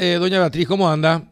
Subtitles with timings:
[0.00, 1.22] Eh, doña Beatriz, ¿cómo anda?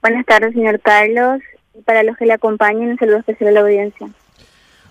[0.00, 1.40] Buenas tardes, señor Carlos.
[1.74, 4.08] Y para los que le acompañen, un saludo especial a la audiencia.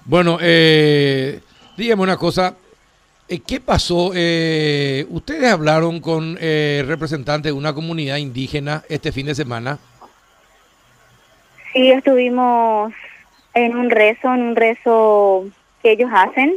[0.06, 1.40] Bueno, eh,
[1.76, 2.56] dígame una cosa.
[3.28, 4.12] Eh, ¿Qué pasó?
[4.14, 9.80] Eh, ¿Ustedes hablaron con eh, representantes de una comunidad indígena este fin de semana?
[11.74, 12.94] Sí, estuvimos
[13.56, 15.46] en un rezo, en un rezo
[15.82, 16.54] que ellos hacen.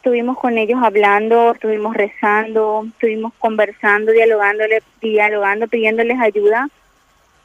[0.00, 6.70] Estuvimos con ellos hablando, estuvimos rezando, estuvimos conversando, dialogándole, dialogando, pidiéndoles ayuda,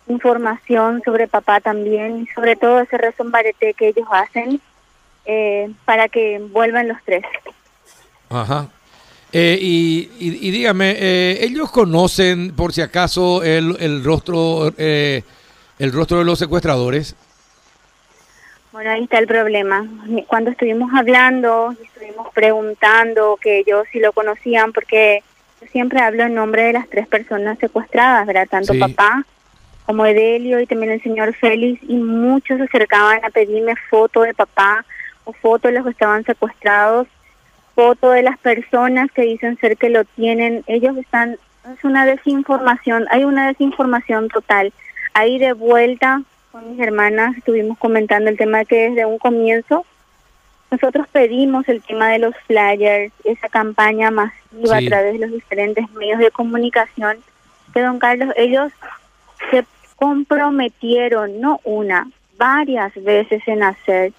[0.08, 4.62] información sobre papá también, sobre todo ese rezo en bareté que ellos hacen
[5.26, 7.26] eh, para que vuelvan los tres.
[8.30, 8.70] Ajá.
[9.34, 15.24] Eh, y, y- y dígame, eh, ¿ellos conocen por si acaso el, el rostro eh,
[15.78, 17.18] el rostro de los secuestradores?
[18.76, 19.88] Bueno, ahí está el problema.
[20.28, 25.24] Cuando estuvimos hablando y estuvimos preguntando que ellos si lo conocían, porque
[25.62, 28.50] yo siempre hablo en nombre de las tres personas secuestradas, ¿verdad?
[28.50, 28.80] Tanto Sí.
[28.80, 29.24] papá
[29.86, 34.34] como Edelio y también el señor Félix, y muchos se acercaban a pedirme foto de
[34.34, 34.84] papá
[35.24, 37.08] o foto de los que estaban secuestrados,
[37.76, 40.66] foto de las personas que dicen ser que lo tienen.
[40.68, 41.38] Ellos están,
[41.74, 44.74] es una desinformación, hay una desinformación total.
[45.14, 46.24] Ahí de vuelta
[46.56, 49.86] con mis hermanas estuvimos comentando el tema de que desde un comienzo
[50.72, 54.86] nosotros pedimos el tema de los flyers, esa campaña masiva Sí.
[54.86, 57.18] a través de los diferentes medios de comunicación,
[57.74, 58.72] que don Carlos, ellos
[59.52, 59.66] se
[59.98, 64.14] comprometieron, no una, varias veces en hacer,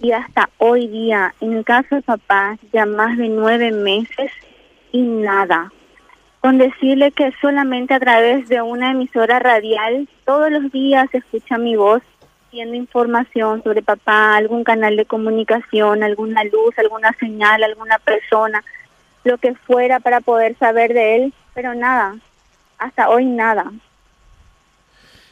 [0.00, 4.32] y hasta hoy día, en el caso de papá, ya más de nueve meses
[4.92, 5.70] y nada.
[6.46, 11.58] Con decirle que solamente a través de una emisora radial, todos los días se escucha
[11.58, 12.02] mi voz
[12.52, 18.62] pidiendo información sobre papá, algún canal de comunicación, alguna luz, alguna señal, alguna persona,
[19.24, 22.14] lo que fuera para poder saber de él, pero nada,
[22.78, 23.72] hasta hoy nada.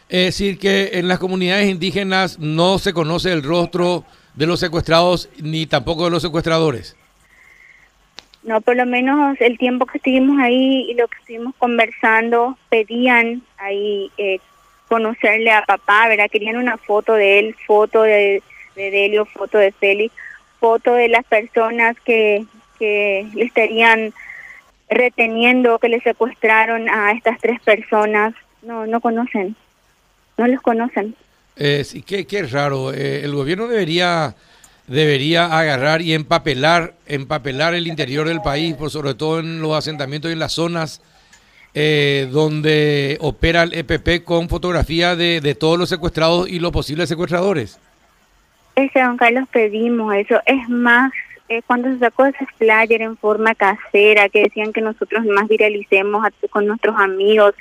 [0.09, 4.05] Es decir, que en las comunidades indígenas no se conoce el rostro
[4.35, 6.97] de los secuestrados ni tampoco de los secuestradores.
[8.45, 13.43] No, por lo menos el tiempo que estuvimos ahí y lo que estuvimos conversando, pedían
[13.57, 14.39] ahí eh,
[14.87, 16.31] conocerle a papá, ¿verdad?
[16.31, 18.43] Querían una foto de él, foto de,
[18.77, 20.15] de Delio, foto de Félix,
[20.61, 22.45] foto de las personas que,
[22.79, 24.13] que le estarían
[24.91, 28.35] reteniendo, que le secuestraron a estas tres personas.
[28.61, 29.57] No, no conocen,
[30.37, 31.15] no los conocen.
[31.57, 32.93] Eh, sí, qué, qué raro.
[32.93, 34.35] Eh, el gobierno debería
[34.87, 40.31] debería agarrar y empapelar empapelar el interior del país, por sobre todo en los asentamientos
[40.31, 41.03] y en las zonas
[41.77, 47.81] eh, donde opera el EPP con fotografía de, todos los secuestrados y los posibles secuestradores.
[48.77, 50.41] Ese don Carlos pedimos eso.
[50.47, 51.13] Es más,
[51.49, 56.25] eh, cuando se sacó ese flyer en forma casera, que decían que nosotros más viralicemos
[56.51, 57.55] con nuestros amigos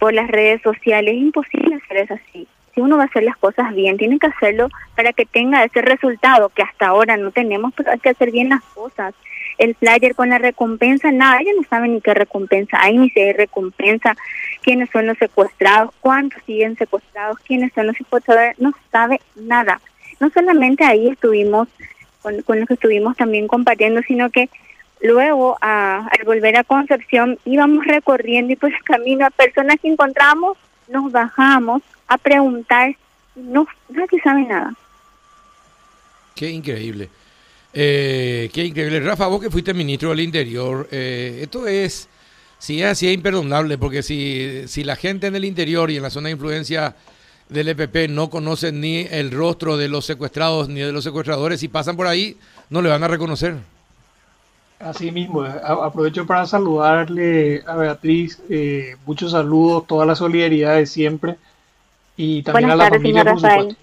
[0.00, 2.48] por las redes sociales, es imposible hacer eso así.
[2.74, 5.80] Si uno va a hacer las cosas bien, tiene que hacerlo para que tenga ese
[5.82, 9.14] resultado que hasta ahora no tenemos, pero hay que hacer bien las cosas.
[9.58, 13.20] El flyer con la recompensa, nada, ellos no saben ni qué recompensa hay, ni si
[13.20, 14.16] hay recompensa,
[14.62, 19.80] quiénes son los secuestrados, cuántos siguen secuestrados, quiénes son los secuestradores, no sabe nada.
[20.18, 21.68] No solamente ahí estuvimos,
[22.22, 24.48] con, con los que estuvimos también compartiendo, sino que
[25.00, 29.88] luego a- al volver a Concepción íbamos recorriendo y por el camino a personas que
[29.88, 30.56] encontramos,
[30.88, 32.96] nos bajamos a preguntar,
[33.36, 34.74] y no, nadie sabe nada.
[36.34, 37.08] Qué increíble.
[37.72, 39.00] Eh, qué increíble.
[39.00, 42.08] Rafa, vos que fuiste ministro del Interior, eh, esto es,
[42.58, 46.02] si es así, es imperdonable, porque si, si la gente en el interior y en
[46.02, 46.94] la zona de influencia
[47.48, 51.68] del EPP no conocen ni el rostro de los secuestrados ni de los secuestradores, si
[51.68, 52.36] pasan por ahí,
[52.70, 53.56] no le van a reconocer.
[54.84, 60.86] Así mismo, a- aprovecho para saludarle a Beatriz, eh, muchos saludos, toda la solidaridad de
[60.86, 61.36] siempre
[62.16, 63.76] y también Buenas a la tardes, familia, por supuesto.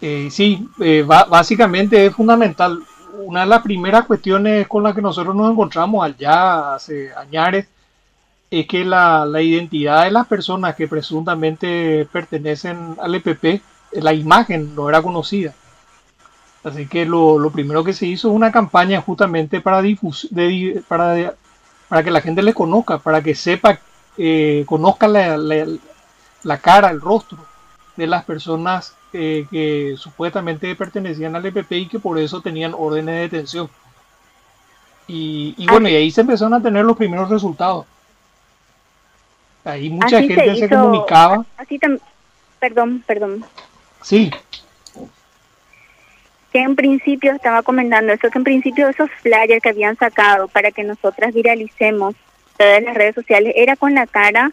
[0.00, 2.78] Eh, sí, eh, básicamente es fundamental.
[3.24, 7.66] Una de las primeras cuestiones con las que nosotros nos encontramos allá hace años
[8.50, 13.62] es que la, la identidad de las personas que presuntamente pertenecen al EPP,
[13.92, 15.54] la imagen no era conocida.
[16.62, 20.82] Así que lo, lo primero que se hizo es una campaña justamente para, difus- de
[20.88, 21.32] para, de-
[21.88, 23.78] para que la gente les conozca, para que sepa,
[24.18, 25.66] eh, conozca la, la-
[26.42, 27.38] la cara, el rostro
[27.96, 33.14] de las personas eh, que supuestamente pertenecían al EPP y que por eso tenían órdenes
[33.14, 33.68] de detención.
[35.08, 37.86] Y, y bueno, y ahí se empezaron a tener los primeros resultados.
[39.64, 41.44] Ahí mucha Así se gente se, hizo- comunicaba.
[41.56, 41.78] Así
[42.58, 43.44] perdón, perdón.
[44.02, 44.30] Sí,
[46.52, 50.72] que en principio estaba comentando eso, que en principio esos flyers que habían sacado para
[50.72, 52.14] que nosotras viralicemos
[52.58, 54.50] de las redes sociales era con la cara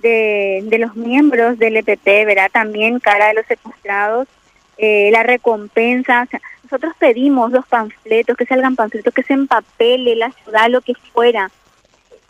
[0.00, 2.50] de, de los miembros del EPP, ¿verdad?
[2.52, 4.28] También cara de los secuestrados,
[4.76, 6.28] eh, la recompensa.
[6.62, 11.50] nosotros pedimos los panfletos, que salgan panfletos, que se empapele la ciudad, lo que fuera.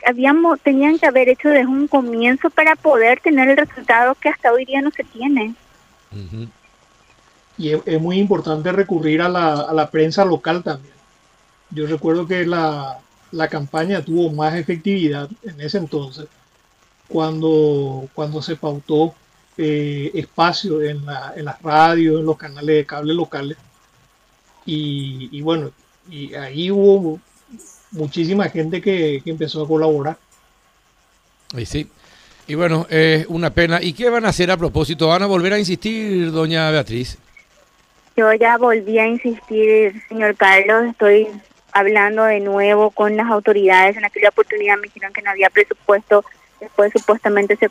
[0.06, 4.52] Habíamos, tenían que haber hecho desde un comienzo para poder tener el resultado que hasta
[4.52, 5.54] hoy día no se tiene.
[7.58, 10.94] Y es, muy importante recurrir a la, a la prensa local también.
[11.70, 13.00] Yo recuerdo que la,
[13.32, 16.26] la campaña tuvo más efectividad en ese entonces,
[17.08, 19.14] cuando, cuando se pautó
[19.56, 23.56] eh, espacio en, la, en las radios, en los canales de cable locales.
[24.64, 25.70] Y, bueno,
[26.10, 27.18] y ahí hubo
[27.90, 30.18] muchísima gente que, empezó a colaborar.
[31.56, 31.88] Y sí.
[32.46, 33.82] Y bueno, es una pena.
[33.82, 35.08] ¿Y qué van a hacer a propósito?
[35.08, 37.16] ¿Van a volver a insistir, doña Beatriz?
[38.18, 40.86] Yo ya volví a insistir, señor Carlos.
[40.90, 41.28] Estoy
[41.70, 43.96] hablando de nuevo con las autoridades.
[43.96, 46.24] En aquella oportunidad me dijeron que no había presupuesto.
[46.60, 47.70] Después supuestamente se,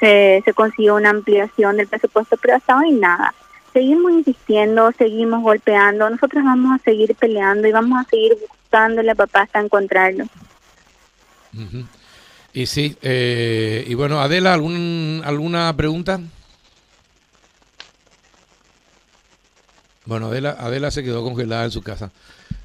[0.00, 3.34] se, se consiguió una ampliación del presupuesto, pero hasta hoy nada.
[3.74, 6.08] Seguimos insistiendo, seguimos golpeando.
[6.08, 10.24] Nosotros vamos a seguir peleando y vamos a seguir buscándole a papá hasta encontrarlo.
[12.54, 16.18] Y sí, eh, y bueno, Adela, ¿algún, ¿alguna pregunta?
[20.12, 22.10] Bueno, Adela, Adela se quedó congelada en su casa.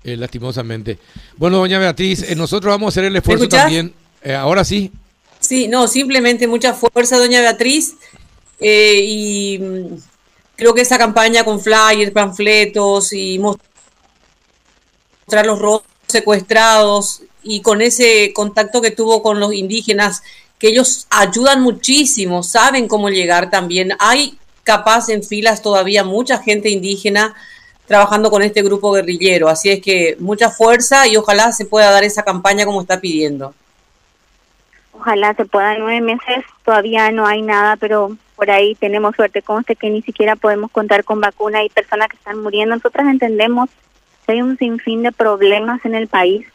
[0.03, 0.99] Eh, lastimosamente.
[1.37, 3.93] Bueno, doña Beatriz, eh, nosotros vamos a hacer el esfuerzo también.
[4.21, 4.91] Eh, ahora sí.
[5.39, 7.95] Sí, no, simplemente mucha fuerza, doña Beatriz.
[8.59, 9.95] y mm,
[10.57, 13.61] creo que esa campaña con flyers, panfletos y mostrar
[15.45, 20.21] los rostros secuestrados y con ese contacto que tuvo con los indígenas,
[20.59, 23.93] que ellos ayudan muchísimo, saben cómo llegar también.
[23.99, 27.33] Hay capaz en filas todavía mucha gente indígena
[27.87, 29.47] trabajando con este grupo guerrillero.
[29.47, 33.53] Así es que mucha fuerza y ojalá se pueda dar esa campaña como está pidiendo.
[34.91, 39.41] Ojalá se pueda nueve meses, todavía no hay nada, pero por ahí tenemos suerte.
[39.41, 42.75] Conste que ni siquiera podemos contar con vacuna y personas que están muriendo.
[42.75, 43.69] Nosotras entendemos
[44.25, 46.45] que hay un sinfín de problemas en el país,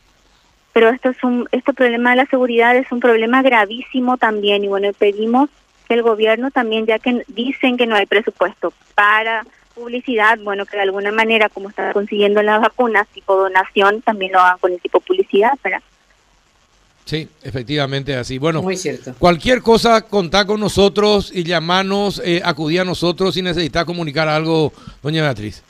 [0.75, 4.69] pero esto es un, este problema de la seguridad es un problema gravísimo también y
[4.69, 5.49] bueno, pedimos
[5.93, 9.45] el gobierno también, ya que dicen que no hay presupuesto para
[9.75, 14.41] publicidad, bueno, que de alguna manera, como está consiguiendo las vacunas, tipo donación, también lo
[14.41, 15.83] hagan con el tipo publicidad, ¿verdad?
[17.05, 18.39] Sí, efectivamente así.
[18.39, 19.15] Bueno, Muy cierto.
[19.19, 24.73] cualquier cosa, contá con nosotros y llamarnos, eh, acudí a nosotros si necesita comunicar algo,
[25.03, 25.63] doña Beatriz.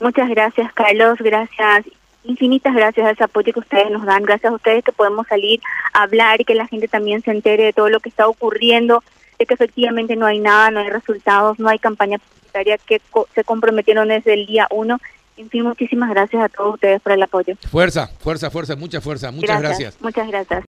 [0.00, 1.18] Muchas gracias, Carlos.
[1.20, 1.86] Gracias,
[2.24, 4.22] infinitas gracias a ese apoyo que ustedes nos dan.
[4.22, 5.60] Gracias a ustedes que podemos salir
[5.92, 9.04] a hablar y que la gente también se entere de todo lo que está ocurriendo,
[9.44, 12.18] de que efectivamente no hay nada, no hay resultados, no hay campaña
[12.86, 13.00] que
[13.34, 14.98] se comprometieron desde el día uno.
[15.36, 17.56] En fin, muchísimas gracias a todos ustedes por el apoyo.
[17.70, 19.32] Fuerza, fuerza, fuerza, mucha fuerza.
[19.32, 20.00] Muchas gracias.
[20.00, 20.62] Muchas gracias.